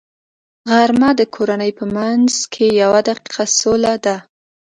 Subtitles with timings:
[0.71, 4.15] غرمه د کورنۍ په منځ کې یوه دقیقه سوله ده